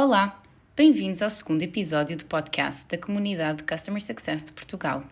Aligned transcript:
Olá, 0.00 0.40
bem-vindos 0.76 1.20
ao 1.22 1.28
segundo 1.28 1.60
episódio 1.62 2.16
do 2.16 2.24
podcast 2.24 2.88
da 2.88 2.96
comunidade 2.96 3.58
de 3.58 3.64
Customer 3.64 4.00
Success 4.00 4.44
de 4.44 4.52
Portugal. 4.52 5.02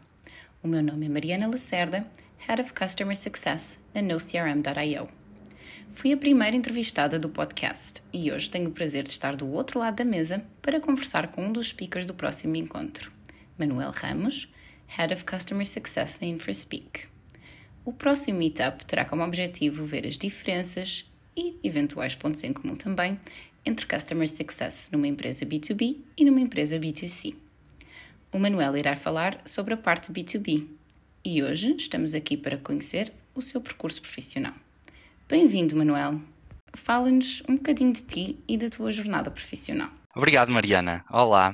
O 0.62 0.68
meu 0.68 0.80
nome 0.80 1.06
é 1.06 1.08
Mariana 1.08 1.48
Lacerda, 1.48 2.06
Head 2.38 2.62
of 2.62 2.72
Customer 2.72 3.16
Success 3.16 3.80
na 3.92 4.00
NoCRM.io. 4.00 5.08
Fui 5.92 6.12
a 6.12 6.16
primeira 6.16 6.54
entrevistada 6.54 7.18
do 7.18 7.28
podcast 7.28 8.00
e 8.12 8.30
hoje 8.30 8.48
tenho 8.48 8.68
o 8.68 8.72
prazer 8.72 9.02
de 9.02 9.10
estar 9.10 9.34
do 9.34 9.50
outro 9.50 9.80
lado 9.80 9.96
da 9.96 10.04
mesa 10.04 10.44
para 10.62 10.80
conversar 10.80 11.32
com 11.32 11.46
um 11.46 11.52
dos 11.52 11.70
speakers 11.70 12.06
do 12.06 12.14
próximo 12.14 12.54
encontro, 12.54 13.10
Manuel 13.58 13.90
Ramos, 13.90 14.48
Head 14.86 15.12
of 15.14 15.24
Customer 15.24 15.66
Success 15.66 16.20
na 16.20 16.28
InfraSpeak. 16.28 17.08
O 17.84 17.92
próximo 17.92 18.38
meetup 18.38 18.86
terá 18.86 19.04
como 19.04 19.24
objetivo 19.24 19.84
ver 19.84 20.06
as 20.06 20.16
diferenças 20.16 21.10
e 21.36 21.58
eventuais 21.64 22.14
pontos 22.14 22.44
em 22.44 22.52
comum 22.52 22.76
também 22.76 23.18
entre 23.66 23.84
Customer 23.84 24.28
Success 24.28 24.90
numa 24.92 25.08
empresa 25.08 25.44
B2B 25.44 25.96
e 26.16 26.24
numa 26.24 26.40
empresa 26.40 26.78
B2C. 26.78 27.34
O 28.32 28.38
Manuel 28.38 28.76
irá 28.76 28.94
falar 28.94 29.40
sobre 29.44 29.74
a 29.74 29.76
parte 29.76 30.12
B2B 30.12 30.68
e 31.24 31.42
hoje 31.42 31.74
estamos 31.76 32.14
aqui 32.14 32.36
para 32.36 32.56
conhecer 32.56 33.12
o 33.34 33.42
seu 33.42 33.60
percurso 33.60 34.00
profissional. 34.00 34.54
Bem-vindo, 35.28 35.74
Manuel. 35.74 36.20
Fala-nos 36.74 37.42
um 37.48 37.56
bocadinho 37.56 37.92
de 37.92 38.02
ti 38.04 38.38
e 38.46 38.56
da 38.56 38.70
tua 38.70 38.92
jornada 38.92 39.30
profissional. 39.30 39.90
Obrigado, 40.14 40.52
Mariana. 40.52 41.04
Olá. 41.10 41.52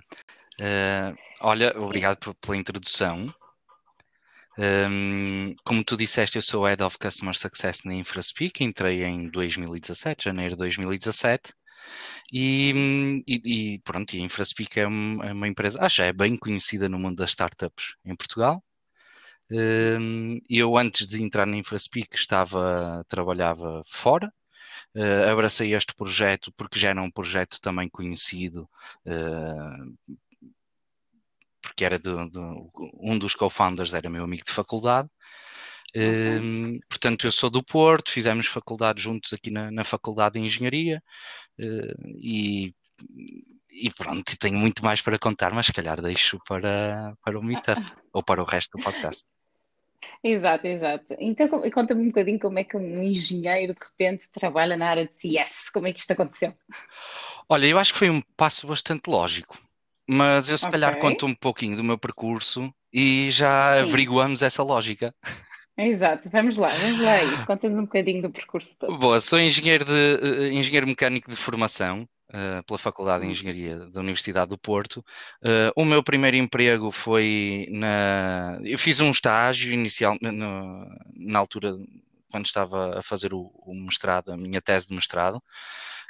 Uh, 0.61 1.17
olha, 1.41 1.73
obrigado 1.81 2.34
pela 2.34 2.56
introdução. 2.56 3.33
Um, 4.59 5.55
como 5.65 5.83
tu 5.83 5.97
disseste, 5.97 6.37
eu 6.37 6.42
sou 6.42 6.67
Head 6.67 6.83
of 6.83 6.98
Customer 6.98 7.34
Success 7.34 7.83
na 7.84 7.95
InfraSpeak, 7.95 8.62
entrei 8.62 9.03
em 9.03 9.29
2017, 9.29 10.25
janeiro 10.25 10.51
de 10.55 10.58
2017. 10.58 11.55
E, 12.33 13.22
e, 13.28 13.75
e 13.75 13.78
pronto, 13.80 14.14
a 14.16 14.19
InfraSpeak 14.19 14.80
é 14.80 14.86
uma, 14.86 15.27
é 15.27 15.33
uma 15.33 15.48
empresa, 15.48 15.78
acho 15.83 16.02
é 16.02 16.12
bem 16.12 16.36
conhecida 16.36 16.89
no 16.89 16.98
mundo 16.98 17.16
das 17.16 17.30
startups 17.30 17.97
em 18.05 18.16
Portugal. 18.16 18.62
Hum, 19.50 20.41
eu, 20.48 20.77
antes 20.78 21.06
de 21.06 21.22
entrar 21.22 21.47
na 21.47 21.56
InfraSpeak, 21.58 22.14
estava, 22.16 23.05
trabalhava 23.08 23.83
fora, 23.86 24.33
Uh, 24.94 25.30
abracei 25.30 25.74
este 25.74 25.94
projeto 25.94 26.52
porque 26.56 26.78
já 26.78 26.91
era 26.91 27.02
um 27.02 27.11
projeto 27.11 27.61
também 27.61 27.89
conhecido, 27.89 28.69
uh, 29.06 30.14
porque 31.61 31.84
era 31.84 31.98
de, 31.98 32.11
de, 32.30 32.39
um 33.00 33.19
dos 33.19 33.34
co-founders 33.34 33.94
era 33.94 34.11
meu 34.11 34.24
amigo 34.24 34.44
de 34.44 34.52
faculdade. 34.52 35.08
Uh, 35.95 36.81
portanto, 36.89 37.27
eu 37.27 37.33
sou 37.33 37.51
do 37.51 37.62
Porto, 37.62 38.11
fizemos 38.11 38.47
faculdade 38.47 39.03
juntos 39.03 39.33
aqui 39.33 39.51
na, 39.51 39.71
na 39.71 39.85
Faculdade 39.85 40.35
de 40.35 40.47
Engenharia 40.47 41.03
e 42.17 42.73
e 43.73 43.91
pronto, 43.91 44.37
tenho 44.39 44.59
muito 44.59 44.85
mais 44.85 45.01
para 45.01 45.19
contar, 45.19 45.53
mas 45.53 45.67
se 45.67 45.73
calhar 45.73 46.01
deixo 46.01 46.39
para, 46.47 47.17
para 47.25 47.39
o 47.39 47.43
Meetup 47.43 47.81
ou 48.13 48.23
para 48.23 48.43
o 48.43 48.45
resto 48.45 48.77
do 48.77 48.85
podcast. 48.85 49.25
Exato, 50.23 50.67
exato. 50.67 51.15
Então 51.20 51.48
conta-me 51.70 52.03
um 52.03 52.07
bocadinho 52.09 52.39
como 52.39 52.59
é 52.59 52.65
que 52.65 52.77
um 52.77 53.01
engenheiro 53.01 53.73
de 53.73 53.81
repente 53.85 54.29
trabalha 54.33 54.77
na 54.77 54.89
área 54.89 55.07
de 55.07 55.15
CS, 55.15 55.70
como 55.73 55.87
é 55.87 55.93
que 55.93 56.01
isto 56.01 56.11
aconteceu? 56.11 56.53
Olha, 57.48 57.67
eu 57.67 57.79
acho 57.79 57.93
que 57.93 58.01
foi 58.01 58.11
um 58.11 58.20
passo 58.37 58.67
bastante 58.67 59.09
lógico, 59.09 59.57
mas 60.09 60.48
eu 60.48 60.59
se 60.59 60.67
okay. 60.67 60.73
calhar 60.73 60.98
conto 60.98 61.25
um 61.25 61.35
pouquinho 61.35 61.77
do 61.77 61.85
meu 61.85 61.97
percurso 61.97 62.75
e 62.93 63.31
já 63.31 63.77
Sim. 63.77 63.83
averiguamos 63.83 64.43
essa 64.43 64.65
lógica. 64.65 65.15
Exato, 65.77 66.28
vamos 66.31 66.56
lá, 66.56 66.69
vamos 66.69 67.01
lá 67.01 67.23
isso. 67.25 67.47
Conta-nos 67.47 67.78
um 67.78 67.84
bocadinho 67.84 68.23
do 68.23 68.31
percurso 68.31 68.77
todo. 68.78 68.98
Boa, 68.98 69.20
sou 69.20 69.41
engenheiro, 69.41 69.84
de, 69.84 69.92
uh, 69.92 70.47
engenheiro 70.53 70.87
mecânico 70.87 71.31
de 71.31 71.37
formação, 71.37 72.09
Uh, 72.34 72.64
pela 72.64 72.79
Faculdade 72.79 73.25
de 73.25 73.29
hum. 73.29 73.31
Engenharia 73.31 73.79
da 73.91 74.01
Universidade 74.01 74.48
do 74.48 74.57
Porto. 74.57 75.05
Uh, 75.42 75.70
o 75.77 75.85
meu 75.85 76.02
primeiro 76.02 76.35
emprego 76.35 76.91
foi 76.91 77.67
na. 77.70 78.58
Eu 78.64 78.79
fiz 78.79 79.01
um 79.01 79.11
estágio 79.11 79.70
inicial 79.70 80.17
no, 80.19 80.86
na 81.14 81.39
altura 81.39 81.77
quando 82.30 82.46
estava 82.46 82.98
a 82.98 83.02
fazer 83.02 83.35
o, 83.35 83.52
o 83.67 83.75
mestrado, 83.75 84.33
a 84.33 84.36
minha 84.39 84.63
tese 84.63 84.89
de 84.89 84.95
mestrado. 84.95 85.42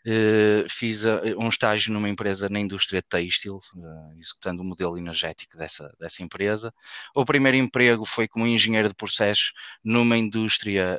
Uh, 0.04 0.68
fiz 0.68 1.06
a, 1.06 1.20
um 1.38 1.48
estágio 1.48 1.92
numa 1.92 2.08
empresa 2.08 2.48
na 2.48 2.58
indústria 2.58 3.00
têxtil, 3.00 3.60
uh, 3.76 4.18
executando 4.18 4.60
o 4.60 4.64
modelo 4.64 4.98
energético 4.98 5.56
dessa, 5.56 5.94
dessa 5.98 6.24
empresa. 6.24 6.74
O 7.14 7.24
primeiro 7.24 7.56
emprego 7.56 8.04
foi 8.04 8.26
como 8.26 8.44
engenheiro 8.44 8.88
de 8.88 8.94
processos 8.94 9.52
numa 9.84 10.16
indústria 10.16 10.98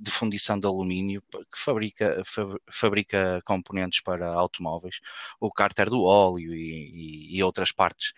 de 0.00 0.10
fundição 0.10 0.58
de 0.58 0.66
alumínio 0.66 1.22
que 1.32 1.58
fabrica, 1.58 2.22
fa 2.24 2.44
fabrica 2.70 3.40
componentes 3.44 4.02
para 4.02 4.26
automóveis, 4.28 5.00
o 5.40 5.50
cárter 5.50 5.88
do 5.88 6.02
óleo 6.02 6.54
e, 6.54 7.30
e, 7.32 7.36
e 7.38 7.42
outras 7.42 7.72
partes 7.72 8.12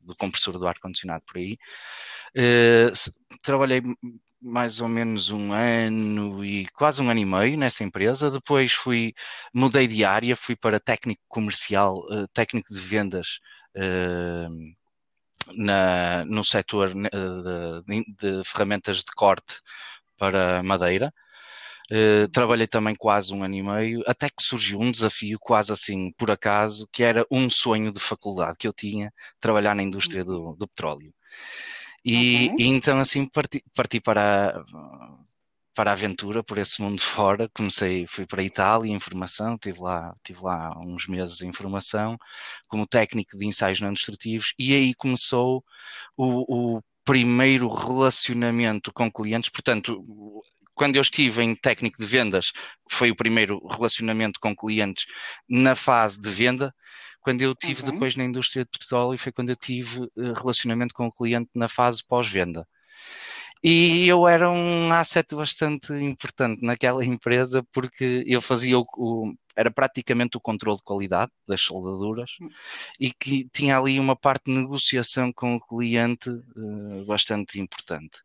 do 0.00 0.16
compressor 0.16 0.58
do 0.58 0.66
ar-condicionado 0.66 1.24
por 1.26 1.36
aí. 1.36 1.58
trabalhei 3.42 3.82
mais 4.40 4.80
ou 4.80 4.88
menos 4.88 5.30
um 5.30 5.52
ano 5.52 6.44
e 6.44 6.66
quase 6.68 7.02
um 7.02 7.10
ano 7.10 7.20
e 7.20 7.24
meio 7.24 7.58
nessa 7.58 7.84
empresa. 7.84 8.30
Depois 8.30 8.72
fui, 8.72 9.14
mudei 9.52 9.86
de 9.86 10.04
área, 10.04 10.36
fui 10.36 10.56
para 10.56 10.80
técnico 10.80 11.22
comercial, 11.28 11.98
uh, 12.10 12.28
técnico 12.28 12.72
de 12.72 12.80
vendas 12.80 13.40
uh, 13.76 14.74
na, 15.56 16.24
no 16.24 16.44
setor 16.44 16.90
uh, 16.90 17.82
de, 17.86 18.04
de, 18.14 18.44
ferramentas 18.44 18.98
de 18.98 19.12
corte 19.14 19.60
para 20.16 20.62
madeira. 20.62 21.12
Trabalhei 22.32 22.66
também 22.66 22.94
quase 22.94 23.32
um 23.32 23.42
ano 23.42 23.54
e 23.54 23.62
meio, 23.62 24.02
até 24.06 24.28
que 24.28 24.42
surgiu 24.42 24.78
um 24.78 24.90
desafio, 24.90 25.38
quase 25.40 25.72
assim 25.72 26.12
por 26.18 26.30
acaso, 26.30 26.86
que 26.92 27.02
era 27.02 27.24
um 27.30 27.48
sonho 27.48 27.90
de 27.90 27.98
faculdade 27.98 28.58
que 28.58 28.68
eu 28.68 28.74
tinha, 28.74 29.10
trabalhar 29.40 29.74
na 29.74 29.82
indústria 29.82 30.22
do, 30.22 30.54
do 30.54 30.68
petróleo. 30.68 31.14
E, 32.04 32.50
e 32.58 32.64
então 32.66 32.98
assim 32.98 33.26
parti, 33.26 33.62
parti 33.74 34.00
para, 34.00 34.64
para 35.74 35.90
a 35.90 35.92
aventura, 35.92 36.42
por 36.42 36.58
esse 36.58 36.82
mundo 36.82 37.00
fora. 37.02 37.48
Comecei, 37.54 38.06
fui 38.06 38.26
para 38.26 38.42
a 38.42 38.44
Itália 38.44 38.92
em 38.92 39.00
formação, 39.00 39.56
tive 39.56 39.80
lá, 39.80 40.14
tive 40.24 40.40
lá 40.42 40.76
uns 40.80 41.06
meses 41.06 41.40
em 41.40 41.52
formação 41.52 42.18
como 42.68 42.86
técnico 42.86 43.38
de 43.38 43.46
ensaios 43.46 43.80
não 43.80 43.92
destrutivos 43.92 44.54
e 44.58 44.74
aí 44.74 44.94
começou 44.94 45.64
o, 46.16 46.76
o 46.78 46.82
primeiro 47.04 47.68
relacionamento 47.68 48.92
com 48.92 49.10
clientes. 49.10 49.50
Portanto, 49.50 50.04
quando 50.74 50.96
eu 50.96 51.02
estive 51.02 51.42
em 51.42 51.54
técnico 51.54 51.98
de 51.98 52.06
vendas, 52.06 52.52
foi 52.90 53.10
o 53.10 53.16
primeiro 53.16 53.64
relacionamento 53.66 54.38
com 54.40 54.54
clientes 54.54 55.06
na 55.48 55.74
fase 55.74 56.20
de 56.20 56.30
venda. 56.30 56.74
Quando 57.20 57.42
eu 57.42 57.54
tive 57.54 57.82
uhum. 57.82 57.90
depois 57.90 58.16
na 58.16 58.24
indústria 58.24 58.64
de 58.64 58.70
petróleo 58.70 59.18
foi 59.18 59.32
quando 59.32 59.50
eu 59.50 59.56
tive 59.56 60.02
eh, 60.16 60.32
relacionamento 60.36 60.94
com 60.94 61.06
o 61.06 61.12
cliente 61.12 61.50
na 61.54 61.68
fase 61.68 62.02
pós-venda. 62.06 62.66
E 63.62 64.06
eu 64.06 64.28
era 64.28 64.48
um 64.50 64.92
asset 64.92 65.34
bastante 65.34 65.92
importante 65.92 66.64
naquela 66.64 67.04
empresa 67.04 67.64
porque 67.72 68.24
eu 68.26 68.40
fazia 68.40 68.78
o, 68.78 68.86
o 68.96 69.34
era 69.56 69.72
praticamente 69.72 70.36
o 70.36 70.40
controle 70.40 70.76
de 70.76 70.84
qualidade 70.84 71.32
das 71.46 71.60
soldaduras 71.60 72.30
hum. 72.40 72.48
e 73.00 73.12
que 73.12 73.48
tinha 73.52 73.76
ali 73.76 73.98
uma 73.98 74.14
parte 74.14 74.44
de 74.44 74.52
negociação 74.52 75.32
com 75.32 75.56
o 75.56 75.60
cliente 75.60 76.30
uh, 76.30 77.04
bastante 77.04 77.58
importante. 77.58 78.20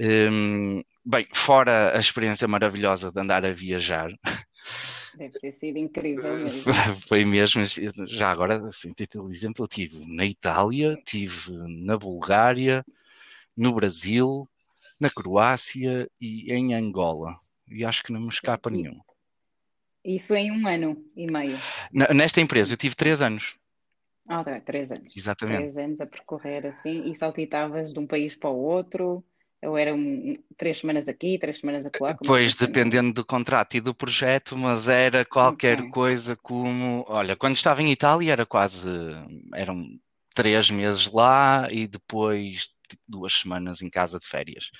Um, 0.00 0.82
bem, 1.04 1.26
fora 1.34 1.94
a 1.94 2.00
experiência 2.00 2.48
maravilhosa 2.48 3.12
de 3.12 3.20
andar 3.20 3.44
a 3.44 3.52
viajar, 3.52 4.10
Deve 5.16 5.38
ter 5.38 5.52
sido 5.52 5.78
incrível 5.78 6.36
mesmo. 6.36 6.72
Foi 7.08 7.24
mesmo, 7.24 7.62
já 8.06 8.30
agora, 8.30 8.66
assim, 8.66 8.92
título 8.92 9.30
exemplo, 9.30 9.62
eu 9.62 9.68
estive 9.68 10.04
na 10.06 10.26
Itália, 10.26 10.94
estive 10.94 11.52
na 11.84 11.96
Bulgária, 11.96 12.84
no 13.56 13.72
Brasil, 13.72 14.48
na 15.00 15.10
Croácia 15.10 16.08
e 16.20 16.52
em 16.52 16.74
Angola. 16.74 17.34
E 17.68 17.84
acho 17.84 18.02
que 18.02 18.12
não 18.12 18.20
me 18.20 18.28
escapa 18.28 18.70
nenhum. 18.70 19.00
Isso 20.04 20.34
em 20.34 20.52
um 20.52 20.66
ano 20.66 21.02
e 21.16 21.30
meio? 21.30 21.58
Nesta 21.92 22.40
empresa 22.40 22.74
eu 22.74 22.76
tive 22.76 22.94
três 22.94 23.22
anos. 23.22 23.56
Ah, 24.28 24.42
tá, 24.42 24.60
três 24.60 24.90
anos. 24.92 25.16
Exatamente. 25.16 25.58
Três 25.58 25.78
anos 25.78 26.00
a 26.00 26.06
percorrer 26.06 26.66
assim 26.66 27.10
e 27.10 27.14
saltitavas 27.14 27.92
de 27.92 28.00
um 28.00 28.06
país 28.06 28.34
para 28.36 28.50
o 28.50 28.56
outro. 28.56 29.22
Ou 29.66 29.76
eram 29.78 29.98
três 30.56 30.78
semanas 30.78 31.08
aqui, 31.08 31.38
três 31.38 31.58
semanas 31.58 31.86
acolá? 31.86 32.10
É 32.10 32.16
pois, 32.26 32.54
dependendo 32.54 33.12
do 33.12 33.24
contrato 33.24 33.76
e 33.76 33.80
do 33.80 33.94
projeto, 33.94 34.56
mas 34.56 34.88
era 34.88 35.24
qualquer 35.24 35.80
okay. 35.80 35.90
coisa 35.90 36.36
como... 36.36 37.04
Olha, 37.08 37.36
quando 37.36 37.56
estava 37.56 37.82
em 37.82 37.92
Itália 37.92 38.32
era 38.32 38.46
quase... 38.46 38.88
Eram 39.54 39.86
três 40.34 40.70
meses 40.70 41.10
lá 41.10 41.68
e 41.70 41.86
depois 41.86 42.68
tipo 42.88 43.02
duas 43.06 43.32
semanas 43.32 43.82
em 43.82 43.90
casa 43.90 44.18
de 44.18 44.26
férias. 44.26 44.70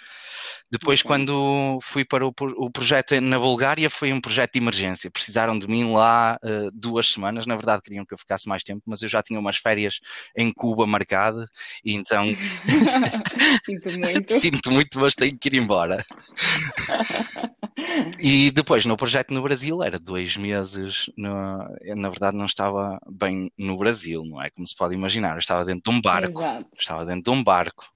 Depois, 0.71 1.01
okay. 1.01 1.09
quando 1.09 1.79
fui 1.83 2.05
para 2.05 2.27
o, 2.27 2.33
o, 2.57 2.71
projeto 2.71 3.21
na 3.21 3.39
Bulgária, 3.39 3.89
foi 3.91 4.13
um 4.13 4.21
projeto 4.21 4.55
de 4.55 4.59
emergência. 4.59 5.11
Precisaram 5.11 5.59
de 5.59 5.69
mim 5.69 5.93
lá 5.93 6.39
uh, 6.43 6.71
duas 6.73 7.11
semanas. 7.11 7.47
Na 7.47 7.55
verdade, 7.55 7.83
queriam 7.83 8.05
que 8.05 8.15
eu 8.15 8.19
ficasse 8.19 8.49
mais 8.49 8.63
tempo, 8.63 8.83
mas 8.87 9.03
eu 9.03 9.09
já 9.09 9.23
tinha 9.23 9.39
umas 9.39 9.57
férias 9.57 10.01
em 10.37 10.53
Cuba 10.53 10.87
marcada, 10.87 11.47
e 11.85 11.95
então. 11.95 12.25
Sinto 13.65 13.99
muito. 13.99 14.33
Sinto 14.41 14.71
muito, 14.71 15.01
mas 15.01 15.15
tenho 15.15 15.39
que 15.39 15.49
ir 15.49 15.55
embora. 15.55 16.05
e 18.19 18.51
depois, 18.51 18.87
no 18.87 18.97
projeto 18.97 19.33
no 19.33 19.43
Brasil, 19.43 19.83
era 19.83 19.99
dois 19.99 20.37
meses. 20.37 21.11
No... 21.17 21.59
na 21.97 22.09
verdade, 22.09 22.37
não 22.37 22.47
estava 22.47 22.99
bem 23.11 23.51
no 23.59 23.77
Brasil, 23.77 24.25
não 24.25 24.43
é? 24.43 24.49
Como 24.51 24.67
se 24.67 24.75
pode 24.75 24.95
imaginar. 24.95 25.35
Eu 25.35 25.39
estava 25.39 25.65
dentro 25.65 25.91
de 25.91 25.97
um 25.97 26.01
barco. 26.01 26.41
Exato. 26.41 26.69
Estava 26.79 27.05
dentro 27.05 27.23
de 27.23 27.39
um 27.39 27.43
barco 27.43 27.95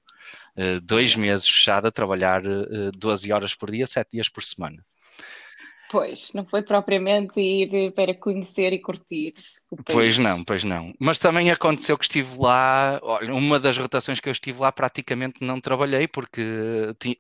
dois 0.82 1.14
meses 1.14 1.48
fechado 1.48 1.86
a 1.86 1.92
trabalhar 1.92 2.44
uh, 2.44 2.88
eh, 2.88 2.90
12 2.96 3.32
horas 3.32 3.54
por 3.54 3.70
dia, 3.70 3.86
7 3.86 4.08
dias 4.12 4.28
por 4.28 4.42
semana. 4.42 4.84
Pois, 5.90 6.32
não 6.34 6.44
foi 6.44 6.60
propriamente 6.60 7.40
ir 7.40 7.92
para 7.92 8.14
conhecer 8.14 8.74
e 8.74 8.78
curtir. 8.78 9.32
Pois 9.86 10.18
não, 10.18 10.44
pois 10.44 10.62
não. 10.62 10.92
Mas 11.00 11.18
também 11.18 11.50
aconteceu 11.50 11.96
que 11.96 12.04
estive 12.04 12.36
lá, 12.36 13.00
olha, 13.02 13.34
uma 13.34 13.58
das 13.58 13.78
rotações 13.78 14.20
que 14.20 14.28
eu 14.28 14.32
estive 14.32 14.60
lá 14.60 14.70
praticamente 14.70 15.36
não 15.40 15.58
trabalhei 15.58 16.06
porque 16.06 16.42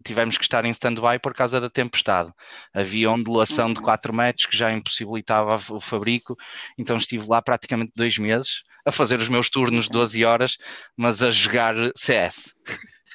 tivemos 0.04 0.36
que 0.36 0.44
estar 0.44 0.66
em 0.66 0.70
stand-by 0.70 1.18
por 1.22 1.32
causa 1.32 1.58
da 1.58 1.70
tempestade. 1.70 2.30
Havia 2.74 3.10
ondulação 3.10 3.68
uhum. 3.68 3.74
de 3.74 3.80
4 3.80 4.14
metros 4.14 4.44
que 4.44 4.56
já 4.56 4.70
impossibilitava 4.70 5.54
o 5.72 5.80
fabrico, 5.80 6.36
então 6.76 6.98
estive 6.98 7.26
lá 7.26 7.40
praticamente 7.40 7.92
dois 7.96 8.18
meses 8.18 8.64
a 8.84 8.92
fazer 8.92 9.18
os 9.18 9.28
meus 9.28 9.48
turnos 9.48 9.86
de 9.86 9.92
12 9.92 10.24
horas, 10.26 10.58
mas 10.94 11.22
a 11.22 11.30
jogar 11.30 11.74
CS. 11.96 12.54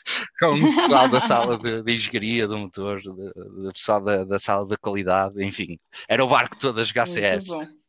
com 0.40 0.54
o 0.54 0.76
pessoal 0.76 1.10
da 1.10 1.20
sala 1.20 1.58
de, 1.58 1.82
de 1.82 1.94
engenharia 1.94 2.48
do 2.48 2.58
motor, 2.58 3.02
do 3.02 3.72
pessoal 3.74 4.02
da, 4.02 4.24
da, 4.24 4.40
sala 4.40 4.68
de 4.68 4.78
qualidade, 4.78 5.44
enfim, 5.44 5.80
era 6.08 6.24
o 6.24 6.28
barco 6.28 6.58
todo 6.58 6.80
a 6.80 6.84
jogar 6.84 7.06
CS. 7.06 7.48
Muito 7.48 7.66
bom. 7.66 7.84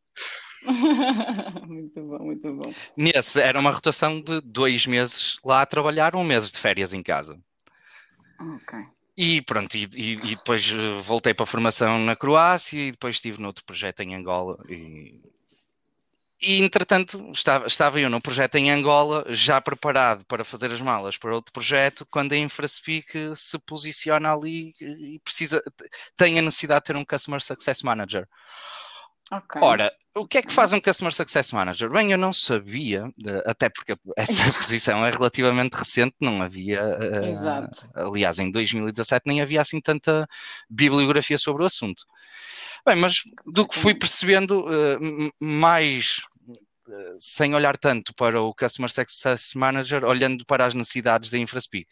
muito 1.67 2.03
bom, 2.03 2.19
muito 2.19 2.55
bom. 2.55 2.75
Nesse 2.97 3.41
era 3.41 3.59
uma 3.59 3.71
rotação 3.71 4.21
de 4.21 4.41
dois 4.41 4.87
meses 4.87 5.39
lá 5.45 5.63
a 5.63 5.67
trabalhar, 5.67 6.17
um 6.17 6.25
mês 6.25 6.51
de 6.51 6.59
férias 6.59 6.93
em 6.93 7.03
casa. 7.03 7.39
Ok. 8.41 8.79
E 9.17 9.43
pronto, 9.43 9.77
e, 9.77 9.89
e, 9.95 10.13
e, 10.15 10.37
depois 10.37 10.69
voltei 11.05 11.33
para 11.33 11.45
a 11.45 11.47
formação 11.47 12.01
na 12.01 12.17
Croácia 12.17 12.89
e 12.89 12.91
depois 12.91 13.17
estive 13.17 13.41
noutro 13.41 13.65
projeto 13.65 14.01
em 14.01 14.15
Angola 14.15 14.59
e 14.69 15.21
e 16.45 16.63
entretanto, 16.63 17.31
estava, 17.33 17.67
estava 17.67 18.01
eu 18.01 18.11
num 18.11 18.21
projeto 18.21 18.57
em 18.57 18.71
Angola, 18.71 19.25
já 19.29 19.61
preparado 19.61 20.25
para 20.27 20.45
fazer 20.45 20.71
as 20.71 20.81
malas 20.81 21.17
para 21.17 21.35
outro 21.35 21.53
projeto, 21.53 22.07
quando 22.11 22.33
a 22.33 22.37
InfraSpeak 22.37 23.35
se 23.35 23.59
posiciona 23.61 24.33
ali 24.33 24.75
e 24.81 25.19
precisa, 25.25 25.63
tem 26.17 26.39
a 26.39 26.43
necessidade 26.43 26.81
de 26.83 26.87
ter 26.87 26.97
um 26.97 27.05
Customer 27.05 27.41
Success 27.41 27.83
Manager. 27.83 28.29
Okay. 29.33 29.63
Ora, 29.63 29.91
o 30.15 30.29
que 30.29 30.39
é 30.39 30.43
que 30.43 30.53
faz 30.53 30.73
um 30.73 30.81
Customer 30.81 31.13
Success 31.13 31.51
Manager? 31.51 31.91
Bem, 31.91 32.13
eu 32.13 32.19
não 32.19 32.33
sabia, 32.33 33.11
até 33.47 33.71
porque 33.71 33.97
essa 34.17 34.45
posição 34.59 35.05
é 35.05 35.11
relativamente 35.11 35.73
recente, 35.73 36.15
não 36.21 36.43
havia. 36.43 36.83
Exato. 37.31 37.87
Uh, 37.97 38.11
aliás, 38.11 38.39
em 38.39 38.51
2017 38.51 39.23
nem 39.27 39.41
havia 39.41 39.63
assim 39.63 39.81
tanta 39.81 40.29
bibliografia 40.69 41.39
sobre 41.39 41.63
o 41.63 41.67
assunto. 41.67 42.05
Bem, 42.87 42.97
mas 42.97 43.23
do 43.47 43.67
que 43.67 43.79
fui 43.79 43.95
percebendo, 43.95 44.67
uh, 44.67 45.33
mais 45.41 46.21
sem 47.19 47.55
olhar 47.55 47.77
tanto 47.77 48.15
para 48.15 48.41
o 48.41 48.55
Customer 48.55 48.91
Success 48.91 49.55
Manager, 49.55 50.05
olhando 50.05 50.45
para 50.45 50.67
as 50.67 50.75
necessidades 50.75 51.31
da 51.31 51.39
InfraSpeak. 51.39 51.89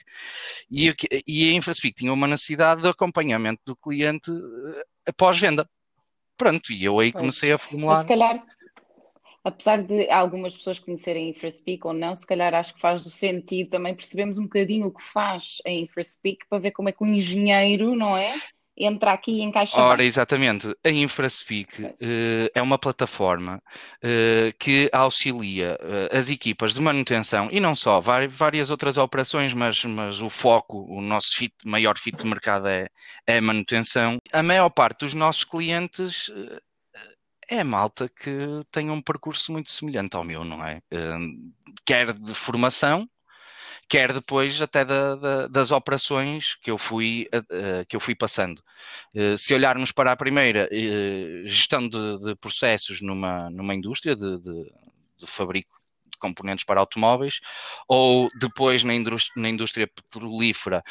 E, 0.71 0.95
e 1.27 1.51
a 1.51 1.53
InfraSpeak 1.53 1.95
tinha 1.95 2.13
uma 2.13 2.27
necessidade 2.27 2.83
de 2.83 2.89
acompanhamento 2.89 3.63
do 3.65 3.77
cliente 3.77 4.31
uh, 4.31 4.83
após 5.07 5.39
venda. 5.39 5.69
Pronto, 6.37 6.73
e 6.73 6.85
eu 6.85 6.99
aí 6.99 7.13
comecei 7.13 7.53
a 7.53 7.59
formular. 7.59 7.95
Mas 7.95 8.03
se 8.03 8.09
calhar, 8.09 8.47
apesar 9.45 9.83
de 9.83 10.11
algumas 10.11 10.57
pessoas 10.57 10.79
conhecerem 10.79 11.27
a 11.27 11.31
InfraSpeak 11.31 11.87
ou 11.87 11.93
não, 11.93 12.15
se 12.15 12.27
calhar 12.27 12.55
acho 12.55 12.75
que 12.75 12.81
faz 12.81 13.05
do 13.05 13.11
sentido 13.11 13.71
também 13.71 13.95
percebemos 13.95 14.39
um 14.39 14.45
bocadinho 14.45 14.87
o 14.87 14.93
que 14.93 15.03
faz 15.03 15.59
a 15.67 15.71
InfraSpeak 15.71 16.47
para 16.49 16.59
ver 16.59 16.73
como 16.73 16.89
é 16.89 16.93
que 16.93 17.03
um 17.03 17.15
engenheiro, 17.15 17.95
não 17.95 18.17
é? 18.17 18.35
Entra 18.77 19.13
aqui 19.13 19.33
e 19.33 19.43
encaixa 19.43 19.81
Ora, 19.81 20.05
exatamente. 20.05 20.75
A 20.85 20.91
InfraSpeak 20.91 21.83
uh, 21.83 21.93
é 22.55 22.63
uma 22.63 22.79
plataforma 22.79 23.63
uh, 24.03 24.57
que 24.59 24.89
auxilia 24.93 25.79
uh, 25.81 26.17
as 26.17 26.29
equipas 26.29 26.75
de 26.75 26.81
manutenção 26.81 27.49
e 27.51 27.61
não 27.61 27.75
só, 27.75 28.01
várias 28.01 28.71
outras 28.71 28.97
operações, 28.97 29.53
mas, 29.53 29.85
mas 29.85 30.21
o 30.21 30.31
foco, 30.31 30.87
o 30.89 31.01
nosso 31.01 31.37
fit, 31.37 31.55
maior 31.65 31.99
fit 31.99 32.17
de 32.17 32.27
mercado 32.27 32.69
é, 32.69 32.89
é 33.27 33.39
a 33.39 33.43
manutenção. 33.43 34.19
A 34.33 34.43
maior 34.43 34.71
parte 34.71 35.01
dos 35.01 35.15
nossos 35.15 35.45
clientes 35.45 36.31
é 37.49 37.63
malta 37.63 38.09
que 38.09 38.47
tem 38.71 38.91
um 38.91 39.01
percurso 39.01 39.53
muito 39.53 39.71
semelhante 39.71 40.17
ao 40.17 40.25
meu, 40.25 40.45
não 40.45 40.65
é? 40.65 40.81
quer 41.85 42.13
de 42.13 42.35
formação, 42.35 43.09
quer 43.93 44.11
depois 44.11 44.59
até 44.63 44.87
da, 44.87 45.15
da, 45.17 45.47
das 45.49 45.71
operações 45.71 46.55
que 46.63 46.71
eu 46.71 46.79
fui, 46.79 47.29
uh, 47.35 47.85
que 47.87 47.95
eu 47.95 48.01
fui 48.01 48.15
passando. 48.15 48.63
Uh, 49.15 49.37
se 49.37 49.53
olharmos 49.53 49.93
para 49.93 50.11
a 50.11 50.17
primeira, 50.17 50.67
uh, 50.73 51.47
gestão 51.47 51.87
de, 51.87 52.19
de, 52.25 52.35
processos 52.37 53.03
numa, 53.03 53.51
numa 53.51 53.75
indústria 53.75 54.17
de, 54.17 54.39
de, 54.39 54.73
de 55.19 55.27
fabrico 55.27 55.77
de 56.11 56.17
componentes 56.19 56.65
para 56.65 56.81
automóveis, 56.81 57.41
ou 57.87 58.31
depois 58.41 58.83
na 58.83 58.95
indústria, 58.95 59.43
na 59.43 59.51
indústria 59.51 59.87
petrolífera. 59.87 60.83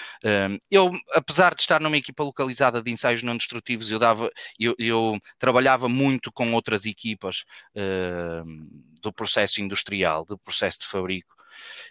eu, 0.69 0.92
apesar 1.13 1.56
de 1.56 1.62
estar 1.62 1.81
numa 1.81 1.97
equipa 1.97 2.24
localizada 2.24 2.83
de 2.83 2.92
ensaios 2.92 3.24
não 3.24 3.36
destrutivos, 3.36 3.89
eu, 3.89 3.97
dava, 3.97 4.30
eu, 4.59 4.75
eu 4.77 5.18
trabalhava 5.39 5.89
muito 5.89 6.31
com 6.31 6.54
outras 6.54 6.86
equipas 6.86 7.45
do 9.01 9.13
processo 9.13 9.62
industrial, 9.62 10.25
do 10.25 10.38
processo 10.38 10.81
de 10.81 10.88
fabrico, 10.88 11.40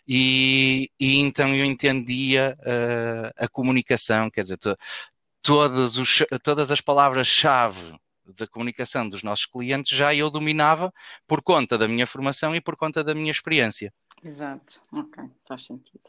e, 0.07 0.91
e 0.99 1.19
então 1.19 1.55
eu 1.55 1.65
entendia 1.65 2.53
uh, 2.61 3.45
a 3.45 3.49
comunicação, 3.49 4.31
quer 4.31 4.43
dizer, 4.43 4.59
to, 4.59 4.77
todas, 5.43 5.97
os, 5.97 6.23
todas 6.43 6.71
as 6.71 6.81
palavras-chave 6.81 7.95
da 8.39 8.47
comunicação 8.47 9.09
dos 9.09 9.23
nossos 9.23 9.47
clientes 9.47 9.97
já 9.97 10.15
eu 10.15 10.31
dominava 10.31 10.93
por 11.27 11.43
conta 11.43 11.77
da 11.77 11.89
minha 11.89 12.07
formação 12.07 12.55
e 12.55 12.61
por 12.61 12.77
conta 12.77 13.03
da 13.03 13.15
minha 13.15 13.31
experiência. 13.31 13.93
Exato, 14.23 14.83
ok, 14.93 15.25
faz 15.49 15.65
sentido. 15.65 16.03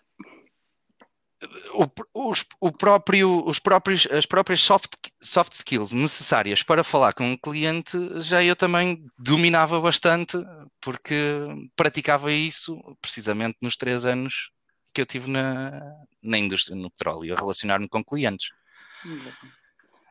O, 1.73 2.29
os, 2.29 2.45
o 2.59 2.71
próprio, 2.71 3.43
os 3.47 3.57
próprios, 3.57 4.07
as 4.11 4.27
próprias 4.27 4.61
soft, 4.61 4.93
soft 5.19 5.53
skills 5.53 5.91
necessárias 5.91 6.61
para 6.61 6.83
falar 6.83 7.13
com 7.13 7.31
um 7.31 7.37
cliente 7.37 7.97
já 8.21 8.43
eu 8.43 8.55
também 8.55 9.03
dominava 9.17 9.81
bastante, 9.81 10.37
porque 10.81 11.47
praticava 11.75 12.31
isso 12.31 12.77
precisamente 13.01 13.57
nos 13.61 13.75
três 13.75 14.05
anos 14.05 14.51
que 14.93 15.01
eu 15.01 15.05
tive 15.05 15.29
na, 15.31 15.81
na 16.21 16.37
indústria 16.37 16.75
no 16.75 16.91
petróleo, 16.91 17.33
a 17.33 17.37
relacionar-me 17.37 17.87
com 17.87 18.03
clientes. 18.03 18.49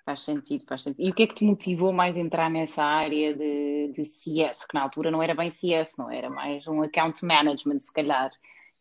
Faz 0.04 0.20
sentido, 0.20 0.64
faz 0.66 0.82
sentido. 0.82 1.06
E 1.06 1.10
o 1.10 1.14
que 1.14 1.24
é 1.24 1.26
que 1.26 1.34
te 1.34 1.44
motivou 1.44 1.92
mais 1.92 2.16
a 2.16 2.20
entrar 2.20 2.50
nessa 2.50 2.82
área 2.82 3.34
de, 3.34 3.92
de 3.94 4.04
CS? 4.04 4.66
Que 4.66 4.74
na 4.74 4.82
altura 4.82 5.10
não 5.10 5.22
era 5.22 5.34
bem 5.34 5.50
CS, 5.50 5.98
não 5.98 6.10
era 6.10 6.30
mais 6.30 6.66
um 6.66 6.82
account 6.82 7.24
management, 7.24 7.78
se 7.80 7.92
calhar 7.92 8.30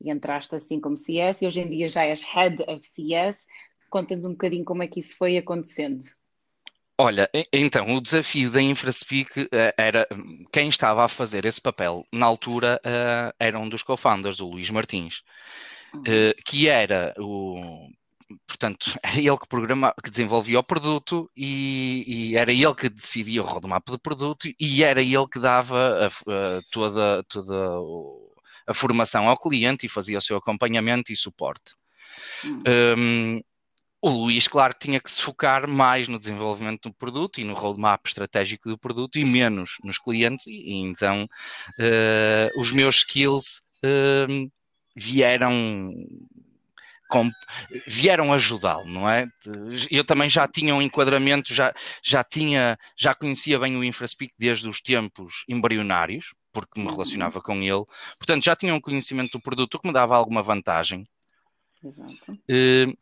e 0.02 0.10
entraste 0.10 0.56
assim 0.56 0.80
como 0.80 0.96
CS 0.96 1.42
e 1.42 1.48
hoje 1.48 1.60
em 1.60 1.70
dia 1.70 1.88
já 1.88 2.06
és 2.06 2.24
Head 2.24 2.64
of 2.68 2.86
CS. 2.86 3.48
Conta-nos 3.90 4.26
um 4.26 4.32
bocadinho 4.32 4.64
como 4.64 4.82
é 4.82 4.88
que 4.88 5.00
isso 5.00 5.18
foi 5.18 5.38
acontecendo. 5.38 6.00
Olha, 7.02 7.30
então, 7.54 7.96
o 7.96 8.02
desafio 8.02 8.52
da 8.52 8.62
InfraSpeak 8.62 9.48
eh, 9.54 9.74
era 9.78 10.06
quem 10.52 10.68
estava 10.68 11.06
a 11.06 11.08
fazer 11.08 11.46
esse 11.46 11.62
papel 11.62 12.06
na 12.12 12.26
altura 12.26 12.78
uh, 12.84 13.34
era 13.40 13.58
um 13.58 13.70
dos 13.70 13.84
co-founders, 13.84 14.42
o 14.42 14.50
Luís 14.50 14.70
Martins, 14.70 15.24
uhum. 15.94 16.02
uh, 16.02 16.44
que 16.44 16.68
era 16.68 17.14
o. 17.18 17.88
Portanto, 18.46 18.94
era 19.02 19.18
ele 19.18 19.38
que, 19.38 19.48
programa, 19.48 19.94
que 20.04 20.10
desenvolvia 20.10 20.60
o 20.60 20.64
produto 20.64 21.32
e, 21.38 22.04
e, 22.06 22.36
era 22.36 22.52
ele 22.52 22.76
que 22.76 22.90
decidia 22.90 23.42
o 23.42 23.46
roadmap 23.46 23.88
do 23.88 23.98
produto 23.98 24.50
e 24.60 24.84
era 24.84 25.02
ele 25.02 25.28
que 25.32 25.40
dava 25.40 26.06
a, 26.06 26.08
a, 26.08 26.62
toda, 26.70 27.24
toda 27.30 27.56
a 28.68 28.74
formação 28.74 29.30
ao 29.30 29.38
cliente 29.38 29.86
e 29.86 29.90
fazia 29.90 30.18
o 30.18 30.22
seu 30.22 30.36
acompanhamento 30.36 31.14
e 31.14 31.16
suporte. 31.16 31.76
Hum. 32.44 32.64
Um, 32.68 33.42
o 34.02 34.10
Luís, 34.10 34.48
claro, 34.48 34.74
tinha 34.80 35.00
que 35.00 35.12
se 35.12 35.22
focar 35.22 35.68
mais 35.68 36.08
no 36.08 36.20
desenvolvimento 36.20 36.90
do 36.90 36.96
produto 36.96 37.40
e 37.40 37.44
no 37.44 37.54
roadmap 37.54 38.06
estratégico 38.06 38.70
do 38.70 38.78
produto 38.78 39.20
e 39.20 39.26
menos 39.26 39.72
nos 39.84 39.98
clientes, 39.98 40.48
e, 40.48 40.74
então 40.74 41.24
uh, 41.24 42.60
os 42.60 42.72
meus 42.72 42.98
skills 42.98 43.62
uh, 43.84 44.52
vieram 44.96 45.94
com, 47.10 47.30
vieram 47.88 48.32
ajudá-lo, 48.32 48.86
não 48.86 49.10
é? 49.10 49.28
Eu 49.90 50.06
também 50.06 50.30
já 50.30 50.48
tinha 50.48 50.76
um 50.76 50.82
enquadramento, 50.82 51.54
já, 51.54 51.74
já 52.04 52.24
tinha, 52.24 52.78
já 52.96 53.16
conhecia 53.16 53.60
bem 53.60 53.76
o 53.76 53.84
InfraSpeak 53.84 54.34
desde 54.38 54.70
os 54.70 54.80
tempos 54.80 55.44
embrionários, 55.50 56.36
porque 56.54 56.80
me 56.80 56.86
uhum. 56.86 56.94
relacionava 56.94 57.42
com 57.42 57.56
ele. 57.62 57.84
Portanto, 58.18 58.46
já 58.46 58.56
tinha 58.56 58.74
um 58.74 58.80
conhecimento 58.80 59.32
do 59.32 59.42
produto 59.42 59.80
que 59.80 59.88
me 59.88 59.94
dava 59.94 60.16
alguma 60.16 60.44
vantagem. 60.44 61.08
Exato. 61.84 62.32
Uh, 62.32 62.96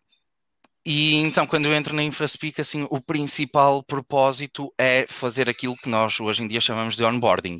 e 0.90 1.16
então, 1.16 1.46
quando 1.46 1.66
eu 1.66 1.74
entro 1.74 1.94
na 1.94 2.02
InfraSpeak, 2.02 2.62
assim, 2.62 2.88
o 2.90 3.02
principal 3.02 3.84
propósito 3.84 4.74
é 4.78 5.06
fazer 5.06 5.50
aquilo 5.50 5.76
que 5.76 5.90
nós 5.90 6.18
hoje 6.18 6.42
em 6.42 6.48
dia 6.48 6.62
chamamos 6.62 6.96
de 6.96 7.04
onboarding. 7.04 7.60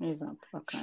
Exato, 0.00 0.38
ok. 0.52 0.78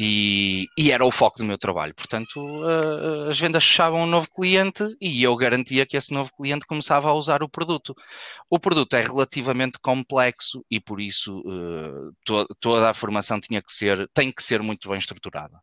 E, 0.00 0.66
e, 0.76 0.90
era 0.90 1.04
o 1.04 1.12
foco 1.12 1.38
do 1.38 1.44
meu 1.44 1.56
trabalho. 1.56 1.94
Portanto, 1.94 2.40
uh, 2.40 3.30
as 3.30 3.38
vendas 3.38 3.62
fechavam 3.62 4.00
um 4.00 4.06
novo 4.06 4.28
cliente 4.32 4.82
e 5.00 5.22
eu 5.22 5.36
garantia 5.36 5.86
que 5.86 5.96
esse 5.96 6.12
novo 6.12 6.32
cliente 6.34 6.66
começava 6.66 7.08
a 7.08 7.14
usar 7.14 7.40
o 7.40 7.48
produto. 7.48 7.94
O 8.50 8.58
produto 8.58 8.96
é 8.96 9.00
relativamente 9.02 9.78
complexo 9.80 10.64
e 10.68 10.80
por 10.80 11.00
isso 11.00 11.38
uh, 11.38 12.12
to 12.24 12.48
toda 12.58 12.90
a 12.90 12.94
formação 12.94 13.40
tinha 13.40 13.62
que 13.62 13.70
ser, 13.70 14.10
tem 14.12 14.32
que 14.32 14.42
ser 14.42 14.60
muito 14.60 14.88
bem 14.88 14.98
estruturada. 14.98 15.56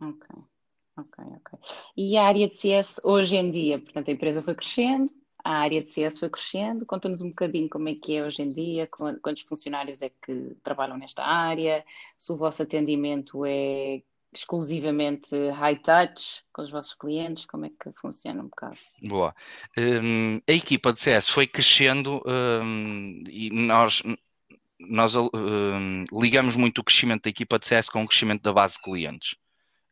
Ok. 0.00 0.26
Ok, 0.96 1.24
ok. 1.24 1.58
E 1.96 2.16
a 2.16 2.24
área 2.24 2.46
de 2.46 2.54
CS 2.54 3.00
hoje 3.04 3.36
em 3.36 3.48
dia, 3.48 3.78
portanto, 3.78 4.08
a 4.08 4.12
empresa 4.12 4.42
foi 4.42 4.54
crescendo, 4.54 5.12
a 5.44 5.54
área 5.54 5.82
de 5.82 5.88
CS 5.88 6.18
foi 6.18 6.28
crescendo. 6.28 6.86
Conta-nos 6.86 7.22
um 7.22 7.28
bocadinho 7.28 7.68
como 7.68 7.88
é 7.88 7.94
que 7.94 8.16
é 8.16 8.24
hoje 8.24 8.42
em 8.42 8.52
dia, 8.52 8.86
quantos 8.86 9.42
funcionários 9.42 10.02
é 10.02 10.08
que 10.08 10.56
trabalham 10.62 10.96
nesta 10.96 11.24
área, 11.24 11.84
se 12.18 12.32
o 12.32 12.36
vosso 12.36 12.62
atendimento 12.62 13.44
é 13.44 14.02
exclusivamente 14.32 15.36
high 15.50 15.76
touch 15.76 16.42
com 16.52 16.62
os 16.62 16.70
vossos 16.70 16.94
clientes, 16.94 17.44
como 17.44 17.66
é 17.66 17.68
que 17.68 17.92
funciona 18.00 18.40
um 18.40 18.48
bocado? 18.48 18.78
Boa. 19.02 19.34
Um, 19.76 20.40
a 20.48 20.52
equipa 20.52 20.92
de 20.92 21.00
CS 21.00 21.28
foi 21.28 21.46
crescendo 21.46 22.22
um, 22.26 23.22
e 23.28 23.50
nós, 23.50 24.02
nós 24.80 25.14
um, 25.14 26.04
ligamos 26.12 26.56
muito 26.56 26.78
o 26.78 26.84
crescimento 26.84 27.24
da 27.24 27.30
equipa 27.30 27.58
de 27.58 27.66
CS 27.66 27.90
com 27.90 28.02
o 28.02 28.08
crescimento 28.08 28.42
da 28.42 28.54
base 28.54 28.74
de 28.74 28.82
clientes. 28.82 29.36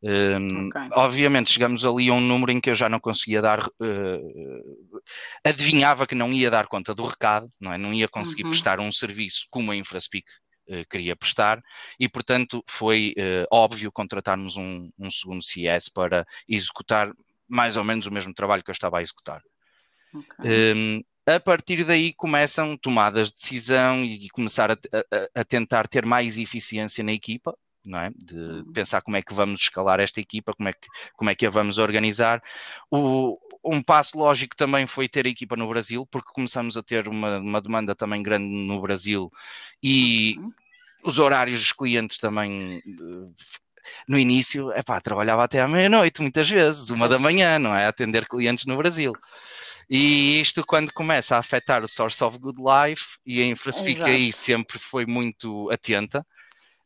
Um, 0.02 0.68
okay. 0.68 0.88
Obviamente 0.92 1.52
chegamos 1.52 1.84
ali 1.84 2.08
a 2.08 2.14
um 2.14 2.20
número 2.20 2.50
em 2.50 2.60
que 2.60 2.70
eu 2.70 2.74
já 2.74 2.88
não 2.88 2.98
conseguia 2.98 3.42
dar, 3.42 3.66
uh, 3.66 5.02
adivinhava 5.44 6.06
que 6.06 6.14
não 6.14 6.32
ia 6.32 6.50
dar 6.50 6.66
conta 6.66 6.94
do 6.94 7.04
recado, 7.04 7.50
não 7.60 7.72
é? 7.72 7.76
Não 7.76 7.92
ia 7.92 8.08
conseguir 8.08 8.44
uhum. 8.44 8.50
prestar 8.50 8.80
um 8.80 8.90
serviço 8.90 9.46
como 9.50 9.70
a 9.70 9.76
InfraSpeak 9.76 10.26
uh, 10.68 10.88
queria 10.88 11.14
prestar 11.14 11.62
e, 11.98 12.08
portanto, 12.08 12.64
foi 12.66 13.14
uh, 13.18 13.46
óbvio 13.50 13.92
contratarmos 13.92 14.56
um, 14.56 14.90
um, 14.98 15.10
segundo 15.10 15.42
CS 15.42 15.90
para 15.90 16.26
executar 16.48 17.12
mais 17.46 17.76
ou 17.76 17.84
menos 17.84 18.06
o 18.06 18.12
mesmo 18.12 18.32
trabalho 18.32 18.64
que 18.64 18.70
eu 18.70 18.74
estava 18.74 18.98
a 18.98 19.02
executar. 19.02 19.42
Okay. 20.14 20.74
Um, 20.74 21.02
a 21.26 21.38
partir 21.38 21.84
daí 21.84 22.14
começam 22.14 22.76
tomadas 22.76 23.28
de 23.28 23.34
decisão 23.34 24.02
e 24.02 24.28
começar 24.30 24.70
a, 24.70 24.74
a, 24.74 25.40
a 25.40 25.44
tentar 25.44 25.86
ter 25.86 26.06
mais 26.06 26.38
eficiência 26.38 27.04
na 27.04 27.12
equipa, 27.12 27.54
não 27.84 27.98
é? 27.98 28.10
De 28.16 28.34
uhum. 28.34 28.72
pensar 28.72 29.00
como 29.00 29.16
é 29.16 29.22
que 29.22 29.34
vamos 29.34 29.60
escalar 29.60 30.00
esta 30.00 30.20
equipa, 30.20 30.52
como 30.54 30.68
é 30.68 30.72
que, 30.72 30.88
como 31.16 31.30
é 31.30 31.34
que 31.34 31.46
a 31.46 31.50
vamos 31.50 31.78
organizar. 31.78 32.42
O, 32.90 33.38
um 33.64 33.82
passo 33.82 34.18
lógico 34.18 34.56
também 34.56 34.86
foi 34.86 35.08
ter 35.08 35.26
a 35.26 35.30
equipa 35.30 35.56
no 35.56 35.68
Brasil, 35.68 36.06
porque 36.06 36.32
começamos 36.32 36.76
a 36.76 36.82
ter 36.82 37.08
uma, 37.08 37.38
uma 37.38 37.60
demanda 37.60 37.94
também 37.94 38.22
grande 38.22 38.46
no 38.46 38.80
Brasil 38.80 39.30
e 39.82 40.36
uhum. 40.38 40.52
os 41.04 41.18
horários 41.18 41.58
dos 41.58 41.72
clientes 41.72 42.18
também. 42.18 42.82
No 44.06 44.18
início, 44.18 44.70
epá, 44.72 45.00
trabalhava 45.00 45.42
até 45.42 45.60
à 45.60 45.66
meia-noite, 45.66 46.20
muitas 46.20 46.48
vezes, 46.48 46.90
uma 46.90 47.08
da 47.08 47.18
manhã, 47.18 47.58
não 47.58 47.74
é? 47.74 47.86
Atender 47.86 48.28
clientes 48.28 48.66
no 48.66 48.76
Brasil. 48.76 49.12
E 49.88 50.40
isto, 50.40 50.64
quando 50.64 50.92
começa 50.92 51.34
a 51.34 51.40
afetar 51.40 51.82
o 51.82 51.88
Source 51.88 52.22
of 52.22 52.38
Good 52.38 52.60
Life, 52.60 53.18
e 53.26 53.42
a 53.42 53.46
Infraspeak 53.46 54.02
aí 54.02 54.32
sempre 54.32 54.78
foi 54.78 55.04
muito 55.04 55.68
atenta, 55.72 56.24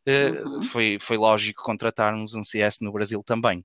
uhum. 0.07 0.63
foi, 0.63 0.99
foi 1.01 1.17
lógico 1.17 1.63
contratarmos 1.63 2.35
um 2.35 2.45
CS 2.45 2.79
no 2.81 2.93
Brasil 2.93 3.23
também. 3.23 3.65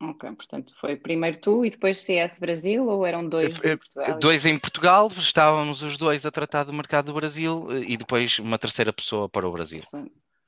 Ok, 0.00 0.30
portanto 0.32 0.74
foi 0.78 0.94
primeiro 0.94 1.38
tu 1.40 1.64
e 1.64 1.70
depois 1.70 2.04
CS 2.04 2.38
Brasil 2.38 2.86
ou 2.86 3.06
eram 3.06 3.26
dois 3.26 3.58
em 3.58 3.70
eh, 3.70 3.76
Portugal? 3.76 4.18
Dois 4.18 4.44
em 4.44 4.58
Portugal, 4.58 5.08
estávamos 5.16 5.82
os 5.82 5.96
dois 5.96 6.26
a 6.26 6.30
tratar 6.30 6.64
do 6.64 6.72
mercado 6.72 7.06
do 7.06 7.14
Brasil 7.14 7.66
eh, 7.70 7.84
e 7.88 7.96
depois 7.96 8.38
uma 8.38 8.58
terceira 8.58 8.92
pessoa 8.92 9.26
para 9.26 9.48
o 9.48 9.52
Brasil. 9.52 9.82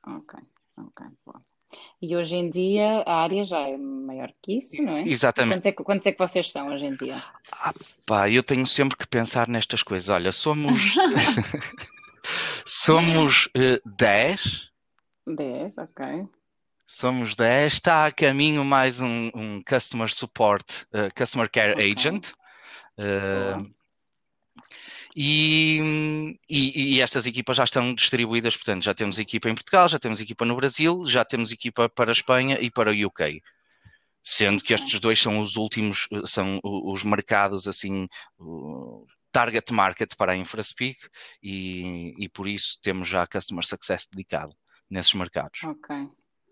Ok, 0.07 0.39
ok, 0.77 1.07
bom. 1.25 1.41
E 2.01 2.15
hoje 2.15 2.37
em 2.37 2.51
dia 2.51 3.03
a 3.07 3.23
área 3.23 3.43
já 3.43 3.61
é 3.61 3.77
maior 3.77 4.31
que 4.43 4.59
isso, 4.59 4.81
não 4.83 4.99
é? 4.99 5.09
Exatamente. 5.09 5.55
Quantos 5.55 5.67
é 5.67 5.73
que, 5.73 5.85
quantos 5.85 6.07
é 6.07 6.13
que 6.13 6.19
vocês 6.19 6.51
são 6.51 6.69
hoje 6.69 6.87
em 6.87 6.95
dia? 6.95 7.17
Ah, 7.51 7.73
pá, 8.07 8.31
eu 8.31 8.43
tenho 8.43 8.67
sempre 8.67 8.99
que 8.99 9.07
pensar 9.07 9.49
nestas 9.49 9.83
coisas. 9.83 10.11
Olha, 10.11 10.31
somos. 10.31 10.95
somos 12.67 13.49
10 13.97 14.45
uh, 14.45 14.78
10, 15.35 15.79
ok. 15.79 16.29
Somos 16.87 17.37
10. 17.37 17.73
Está 17.73 18.07
a 18.07 18.13
caminho 18.13 18.65
mais 18.65 19.01
um, 19.01 19.31
um 19.35 19.63
Customer 19.63 20.11
Support, 20.11 20.87
uh, 20.93 21.15
Customer 21.15 21.51
Care 21.51 21.73
okay. 21.73 21.93
Agent. 21.93 22.33
Uh, 22.99 23.71
e, 25.15 26.39
e, 26.49 26.95
e, 26.95 27.01
estas 27.01 27.27
equipas 27.27 27.57
já 27.57 27.65
estão 27.65 27.95
distribuídas, 27.95 28.57
portanto, 28.57 28.85
já 28.85 28.95
temos 28.95 29.19
equipa 29.19 29.51
em 29.51 29.55
Portugal, 29.55 29.89
já 29.89 29.99
temos 29.99 30.21
equipa 30.21 30.45
no 30.45 30.57
Brasil, 30.57 31.05
já 31.07 31.25
temos 31.25 31.53
equipa 31.53 31.89
para 31.89 32.11
a 32.11 32.13
Espanha 32.13 32.59
e 32.61 32.71
para 32.71 32.91
o 32.91 33.07
UK. 33.07 33.43
Sendo 34.23 34.63
que 34.63 34.73
estes 34.73 35.01
dois 35.01 35.21
são 35.21 35.41
os 35.41 35.57
últimos, 35.57 36.07
eh, 36.13 36.23
são 36.25 36.61
os 36.63 37.03
mercados 37.03 37.67
assim, 37.67 38.07
target 39.33 39.73
market 39.73 40.15
para 40.17 40.33
a 40.33 40.37
InfraSpeak 40.37 40.99
e, 41.43 42.15
e 42.19 42.29
por 42.29 42.47
isso 42.47 42.79
temos 42.83 43.09
já 43.09 43.27
Customer 43.27 43.65
Success 43.65 44.07
dedicado 44.11 44.55
nesses 44.91 45.15
mercados. 45.15 45.63
Ok, 45.65 45.97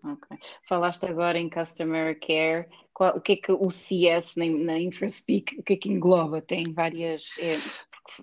ok. 0.03 0.37
Falaste 0.67 1.05
agora 1.05 1.37
em 1.37 1.49
Customer 1.49 2.17
Care. 2.19 2.67
Qual, 2.93 3.17
o 3.17 3.21
que 3.21 3.33
é 3.33 3.35
que 3.37 3.51
o 3.51 3.69
CS 3.69 4.35
na, 4.35 4.45
na 4.45 4.79
InfraSpeak, 4.79 5.59
o 5.59 5.63
que 5.63 5.73
é 5.73 5.77
que 5.77 5.89
engloba? 5.89 6.41
Tem 6.41 6.71
várias. 6.73 7.37
É, 7.39 7.57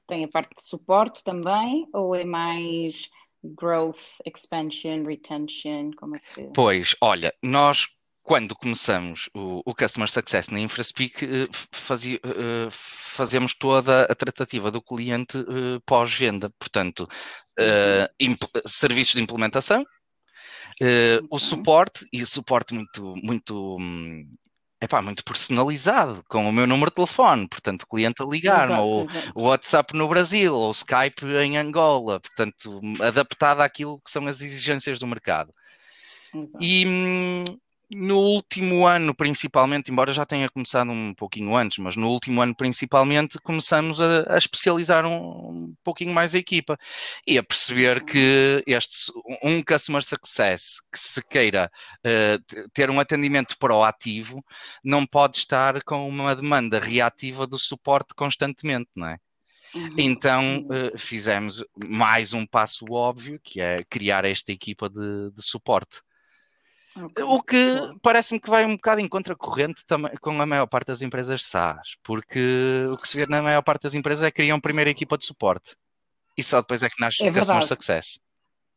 tem 0.06 0.24
a 0.24 0.28
parte 0.28 0.54
de 0.54 0.62
suporte 0.62 1.22
também 1.22 1.86
ou 1.92 2.14
é 2.14 2.24
mais 2.24 3.08
growth, 3.42 4.20
expansion, 4.24 5.04
retention? 5.04 5.90
Como 5.96 6.16
é 6.16 6.18
que... 6.18 6.50
Pois, 6.54 6.96
olha, 7.00 7.34
nós 7.42 7.86
quando 8.24 8.56
começamos 8.56 9.28
o, 9.34 9.60
o, 9.66 9.74
Customer 9.74 10.08
Success 10.08 10.48
na 10.48 10.58
InfraSpeak, 10.58 11.24
eh, 11.24 11.46
fazia, 11.70 12.18
uh, 12.24 12.70
fazemos 12.70 13.54
toda 13.54 14.04
a 14.04 14.14
tratativa 14.14 14.70
do 14.70 14.80
cliente 14.80 15.38
pós-venda. 15.84 16.48
Portanto, 16.58 17.06
uh, 17.60 18.66
serviços 18.66 19.14
de 19.14 19.20
implementação, 19.20 19.84
Uh, 20.80 21.26
o 21.30 21.38
suporte, 21.38 22.06
e 22.12 22.22
o 22.22 22.26
suporte 22.26 22.74
muito, 22.74 23.14
muito, 23.22 23.78
epá, 24.80 25.00
muito 25.00 25.24
personalizado, 25.24 26.22
com 26.28 26.48
o 26.48 26.52
meu 26.52 26.66
número 26.66 26.90
de 26.90 26.96
telefone, 26.96 27.48
portanto, 27.48 27.82
o 27.82 27.86
cliente 27.86 28.22
a 28.22 28.26
ligar-me, 28.26 28.78
ou 28.78 29.06
o 29.34 29.44
WhatsApp 29.44 29.96
no 29.96 30.08
Brasil, 30.08 30.54
ou 30.54 30.70
Skype 30.70 31.26
em 31.44 31.56
Angola, 31.56 32.20
portanto, 32.20 32.80
adaptado 33.00 33.60
àquilo 33.60 34.00
que 34.00 34.10
são 34.10 34.26
as 34.26 34.40
exigências 34.40 34.98
do 34.98 35.06
mercado. 35.06 35.52
Exato. 36.34 36.58
E, 36.60 36.84
hum, 36.86 37.44
no 37.90 38.18
último 38.18 38.86
ano, 38.86 39.14
principalmente, 39.14 39.90
embora 39.90 40.12
já 40.12 40.24
tenha 40.24 40.48
começado 40.48 40.90
um 40.90 41.14
pouquinho 41.14 41.54
antes, 41.56 41.78
mas 41.78 41.96
no 41.96 42.08
último 42.08 42.40
ano, 42.40 42.54
principalmente, 42.54 43.38
começamos 43.38 44.00
a, 44.00 44.34
a 44.34 44.38
especializar 44.38 45.06
um, 45.06 45.16
um, 45.16 45.74
pouquinho 45.84 46.12
mais 46.12 46.34
a 46.34 46.38
equipa 46.38 46.78
e 47.26 47.38
a 47.38 47.42
perceber 47.42 48.04
que 48.04 48.62
este, 48.66 49.12
um 49.42 49.62
Customer 49.62 50.02
Success 50.02 50.80
que 50.92 50.98
se 50.98 51.22
queira 51.22 51.70
uh, 51.98 52.68
ter 52.72 52.90
um 52.90 53.00
atendimento 53.00 53.56
proativo 53.58 54.44
não 54.82 55.06
pode 55.06 55.38
estar 55.38 55.82
com 55.82 56.08
uma 56.08 56.34
demanda 56.34 56.78
reativa 56.78 57.46
do 57.46 57.58
suporte 57.58 58.14
constantemente, 58.14 58.90
não 58.96 59.08
é? 59.08 59.18
Uhum. 59.74 59.94
Então 59.98 60.66
uh, 60.66 60.98
fizemos 60.98 61.64
mais 61.76 62.32
um 62.32 62.46
passo 62.46 62.84
óbvio, 62.90 63.40
que 63.42 63.60
é 63.60 63.76
criar 63.90 64.24
esta 64.24 64.52
equipa 64.52 64.88
de, 64.88 65.30
de 65.32 65.42
suporte. 65.42 66.00
Okay. 66.96 67.24
O 67.24 67.42
que 67.42 67.92
parece-me 68.02 68.38
que 68.38 68.48
vai 68.48 68.64
um 68.64 68.76
bocado 68.76 69.00
em 69.00 69.08
contracorrente 69.08 69.84
também 69.84 70.12
com 70.20 70.40
a 70.40 70.46
maior 70.46 70.66
parte 70.66 70.86
das 70.86 71.02
empresas 71.02 71.44
SaaS, 71.44 71.96
porque 72.04 72.86
o 72.92 72.96
que 72.96 73.08
se 73.08 73.16
vê 73.16 73.26
na 73.26 73.42
maior 73.42 73.62
parte 73.62 73.82
das 73.82 73.94
empresas 73.94 74.22
é 74.22 74.30
que 74.30 74.36
criam 74.36 74.60
primeiro 74.60 74.88
a 74.88 74.92
equipa 74.92 75.18
de 75.18 75.24
suporte 75.24 75.76
e 76.36 76.42
só 76.42 76.60
depois 76.60 76.82
é 76.82 76.88
que 76.88 77.00
nasce 77.00 77.26
é 77.26 77.30
o 77.30 77.62
Success. 77.62 78.18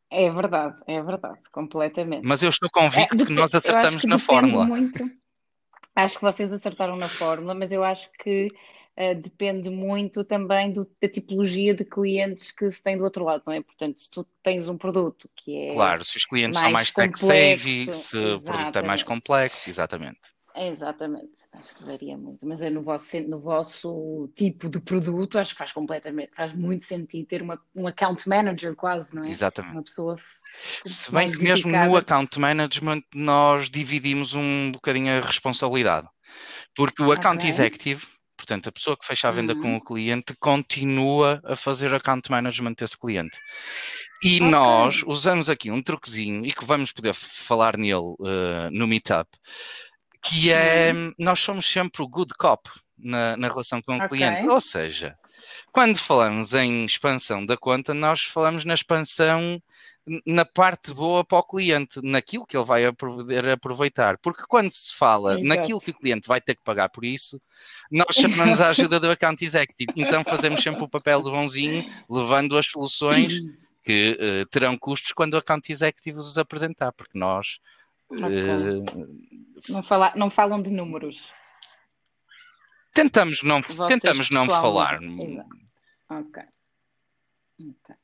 É 0.09 0.29
verdade, 0.29 0.81
é 0.87 1.01
verdade, 1.01 1.41
completamente. 1.51 2.25
Mas 2.25 2.41
eu 2.41 2.49
estou 2.49 2.69
convicto 2.69 3.23
é, 3.23 3.25
que 3.25 3.33
nós 3.33 3.53
acertamos 3.53 4.01
que 4.01 4.07
na 4.07 4.17
fórmula. 4.17 4.65
Muito, 4.65 5.03
acho 5.95 6.15
que 6.15 6.21
vocês 6.21 6.53
acertaram 6.53 6.95
na 6.95 7.09
fórmula, 7.09 7.53
mas 7.53 7.71
eu 7.71 7.83
acho 7.83 8.09
que 8.13 8.49
uh, 8.97 9.15
depende 9.15 9.69
muito 9.69 10.23
também 10.23 10.71
do, 10.71 10.89
da 11.01 11.07
tipologia 11.07 11.73
de 11.73 11.85
clientes 11.85 12.51
que 12.51 12.69
se 12.69 12.83
tem 12.83 12.97
do 12.97 13.03
outro 13.03 13.23
lado, 13.23 13.43
não 13.45 13.53
é? 13.53 13.61
Portanto, 13.61 13.99
se 13.99 14.09
tu 14.09 14.25
tens 14.41 14.67
um 14.67 14.77
produto 14.77 15.29
que 15.35 15.69
é. 15.69 15.73
Claro, 15.73 16.03
se 16.03 16.17
os 16.17 16.25
clientes 16.25 16.55
mais 16.55 16.65
são 16.65 16.71
mais 16.71 16.91
tech-savvy, 16.91 17.93
se 17.93 18.17
o 18.17 18.41
produto 18.41 18.75
é 18.75 18.81
mais 18.81 19.03
complexo, 19.03 19.69
exatamente. 19.69 20.19
Exatamente, 20.59 21.43
acho 21.53 21.75
que 21.75 21.83
varia 21.83 22.17
muito, 22.17 22.47
mas 22.47 22.63
é 22.63 22.69
no 22.71 22.81
vosso, 22.81 23.21
no 23.27 23.39
vosso 23.39 24.27
tipo 24.35 24.67
de 24.67 24.79
produto, 24.79 25.37
acho 25.37 25.51
que 25.51 25.59
faz 25.59 25.71
completamente, 25.71 26.31
faz 26.35 26.51
muito 26.51 26.83
sentido 26.83 27.27
ter 27.27 27.43
uma, 27.43 27.61
um 27.75 27.85
account 27.85 28.27
manager 28.27 28.75
quase, 28.75 29.15
não 29.15 29.23
é? 29.23 29.29
Exatamente. 29.29 29.75
Uma 29.75 29.83
pessoa 29.83 30.15
se 30.83 31.11
bem 31.11 31.29
que 31.29 31.43
mesmo 31.43 31.71
no 31.71 31.95
account 31.95 32.39
management 32.39 33.03
nós 33.13 33.69
dividimos 33.69 34.33
um 34.33 34.71
bocadinho 34.71 35.17
a 35.17 35.19
responsabilidade. 35.19 36.07
Porque 36.75 37.01
o 37.01 37.11
account 37.11 37.37
okay. 37.37 37.49
executive, 37.49 38.05
portanto, 38.37 38.69
a 38.69 38.71
pessoa 38.71 38.95
que 38.95 39.05
fecha 39.05 39.27
a 39.27 39.31
venda 39.31 39.53
uhum. 39.53 39.61
com 39.61 39.75
o 39.75 39.83
cliente, 39.83 40.35
continua 40.39 41.41
a 41.43 41.55
fazer 41.55 41.93
account 41.93 42.29
management 42.31 42.75
desse 42.77 42.97
cliente. 42.97 43.37
E 44.23 44.37
okay. 44.37 44.47
nós 44.49 45.03
usamos 45.05 45.49
aqui 45.49 45.69
um 45.71 45.81
truquezinho 45.81 46.45
e 46.45 46.51
que 46.51 46.63
vamos 46.63 46.91
poder 46.91 47.13
falar 47.13 47.77
nele 47.77 47.95
uh, 47.95 48.71
no 48.71 48.87
Meetup, 48.87 49.29
que 50.23 50.51
é 50.51 50.93
uhum. 50.93 51.13
nós 51.17 51.39
somos 51.39 51.67
sempre 51.67 52.01
o 52.01 52.07
good 52.07 52.33
cop 52.37 52.69
na, 52.97 53.35
na 53.35 53.47
relação 53.47 53.81
com 53.81 53.93
o 53.93 53.95
okay. 53.95 54.07
cliente. 54.09 54.47
Ou 54.47 54.61
seja, 54.61 55.15
quando 55.71 55.97
falamos 55.97 56.53
em 56.53 56.85
expansão 56.85 57.45
da 57.45 57.57
conta, 57.57 57.93
nós 57.93 58.21
falamos 58.21 58.65
na 58.65 58.73
expansão 58.73 59.61
na 60.25 60.45
parte 60.45 60.93
boa 60.93 61.23
para 61.23 61.39
o 61.39 61.43
cliente, 61.43 61.99
naquilo 62.01 62.45
que 62.45 62.55
ele 62.55 62.65
vai 62.65 62.91
poder 62.93 63.49
aproveitar. 63.49 64.17
Porque 64.19 64.43
quando 64.47 64.71
se 64.71 64.95
fala 64.95 65.33
Exato. 65.33 65.47
naquilo 65.47 65.81
que 65.81 65.91
o 65.91 65.93
cliente 65.93 66.27
vai 66.27 66.39
ter 66.39 66.55
que 66.55 66.63
pagar 66.63 66.89
por 66.89 67.03
isso, 67.03 67.41
nós 67.91 68.15
chamamos 68.15 68.61
a 68.61 68.69
ajuda 68.69 68.99
do 68.99 69.11
account 69.11 69.43
executive. 69.43 69.91
Então 69.95 70.23
fazemos 70.23 70.63
sempre 70.63 70.83
o 70.83 70.89
papel 70.89 71.21
do 71.21 71.31
bonzinho, 71.31 71.85
levando 72.09 72.57
as 72.57 72.67
soluções 72.67 73.33
que 73.83 74.17
uh, 74.19 74.45
terão 74.47 74.77
custos 74.77 75.11
quando 75.11 75.33
o 75.33 75.37
account 75.37 75.71
executive 75.71 76.17
os 76.17 76.37
apresentar, 76.37 76.91
porque 76.93 77.17
nós. 77.17 77.59
Uh, 78.09 78.83
não, 79.69 79.83
fala, 79.83 80.13
não 80.15 80.29
falam 80.29 80.61
de 80.61 80.71
números. 80.71 81.31
Tentamos 82.93 83.43
não, 83.43 83.61
tentamos 83.87 84.29
não 84.29 84.45
falar. 84.45 85.03
Exato. 85.03 85.49
Ok. 86.09 86.43
okay. 87.59 87.95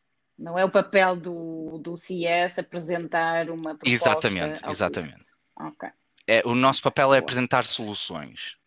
Não 0.44 0.60
é 0.60 0.66
o 0.66 0.70
papel 0.70 1.16
do, 1.16 1.78
do 1.78 1.96
CS 1.96 2.60
apresentar 2.60 3.50
uma 3.50 3.76
proposta. 3.76 3.88
Exatamente, 3.90 4.70
exatamente. 4.70 5.28
Ok. 5.58 5.90
É, 6.28 6.46
o 6.46 6.54
nosso 6.54 6.82
papel 6.82 7.06
é 7.06 7.08
Boa. 7.08 7.16
é 7.16 7.20
apresentar 7.20 7.66
soluções. 7.66 8.58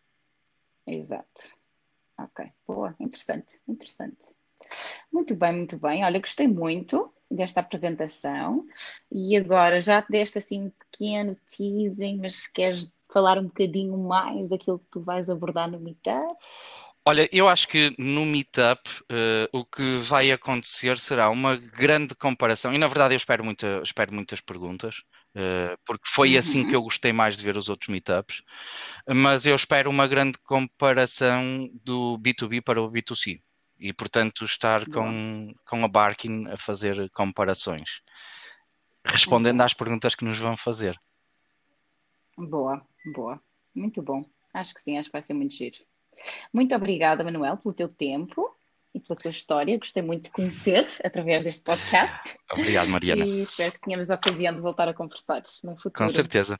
Exato. 0.87 1.55
Ok. 2.19 2.51
Boa, 2.67 2.95
interessante, 2.99 3.61
interessante. 3.67 4.25
Muito 5.13 5.35
bem, 5.35 5.53
muito 5.55 5.77
bem. 5.77 6.03
Olha, 6.03 6.19
gostei 6.19 6.47
muito 6.47 7.13
desta 7.29 7.59
apresentação 7.59 8.65
e 9.11 9.37
agora 9.37 9.79
já 9.79 10.01
te 10.01 10.09
deste 10.09 10.39
assim 10.39 10.63
um 10.63 10.71
pequeno 10.71 11.37
teasing, 11.45 12.17
mas 12.17 12.37
se 12.37 12.53
queres 12.53 12.91
falar 13.13 13.37
um 13.37 13.45
bocadinho 13.45 13.95
mais 13.99 14.49
daquilo 14.49 14.79
que 14.79 14.89
tu 14.89 15.01
vais 15.01 15.29
abordar 15.29 15.69
no 15.69 15.79
Meetup? 15.79 16.35
Olha, 17.09 17.29
eu 17.31 17.47
acho 17.47 17.69
que 17.69 17.95
no 17.97 18.25
Meetup 18.25 18.81
uh, 19.03 19.57
o 19.57 19.63
que 19.63 19.97
vai 19.99 20.29
acontecer 20.29 20.99
será 20.99 21.29
uma 21.29 21.55
grande 21.55 22.13
comparação, 22.13 22.73
e 22.73 22.77
na 22.77 22.85
verdade 22.87 23.13
eu 23.13 23.15
espero, 23.15 23.45
muita, 23.45 23.81
espero 23.81 24.13
muitas 24.13 24.41
perguntas, 24.41 25.05
uh, 25.33 25.79
porque 25.85 26.03
foi 26.05 26.33
uhum. 26.33 26.39
assim 26.39 26.67
que 26.67 26.75
eu 26.75 26.81
gostei 26.81 27.13
mais 27.13 27.37
de 27.37 27.45
ver 27.45 27.55
os 27.55 27.69
outros 27.69 27.87
Meetups, 27.87 28.43
mas 29.07 29.45
eu 29.45 29.55
espero 29.55 29.89
uma 29.89 30.05
grande 30.05 30.37
comparação 30.39 31.69
do 31.81 32.19
B2B 32.19 32.61
para 32.61 32.81
o 32.81 32.91
B2C, 32.91 33.39
e 33.79 33.93
portanto 33.93 34.43
estar 34.43 34.85
com, 34.89 35.55
com 35.65 35.85
a 35.85 35.87
Barkin 35.87 36.45
a 36.49 36.57
fazer 36.57 37.09
comparações, 37.11 38.01
respondendo 39.05 39.61
às 39.61 39.73
perguntas 39.73 40.13
que 40.13 40.25
nos 40.25 40.37
vão 40.37 40.57
fazer. 40.57 40.99
Boa, 42.37 42.85
boa, 43.15 43.41
muito 43.73 44.01
bom. 44.01 44.25
Acho 44.53 44.73
que 44.73 44.81
sim, 44.81 44.97
acho 44.97 45.07
que 45.07 45.13
vai 45.13 45.21
ser 45.21 45.35
muito 45.35 45.53
giro. 45.53 45.77
Muito 46.53 46.75
obrigada, 46.75 47.23
Manuel, 47.23 47.57
pelo 47.57 47.73
teu 47.73 47.87
tempo 47.87 48.49
e 48.93 48.99
pela 48.99 49.17
tua 49.17 49.31
história. 49.31 49.77
Gostei 49.77 50.03
muito 50.03 50.25
de 50.25 50.31
conhecer 50.31 50.85
através 51.03 51.43
deste 51.43 51.61
podcast. 51.61 52.35
Obrigado, 52.51 52.89
Mariana. 52.89 53.25
E 53.25 53.41
espero 53.41 53.73
que 53.73 53.81
tenhamos 53.81 54.09
a 54.09 54.15
ocasião 54.15 54.53
de 54.53 54.61
voltar 54.61 54.87
a 54.87 54.93
conversar 54.93 55.41
no 55.63 55.75
futuro. 55.75 56.05
Com 56.05 56.09
certeza. 56.09 56.57